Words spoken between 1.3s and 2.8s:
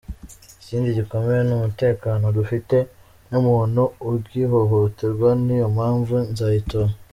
ni umutekano dufite,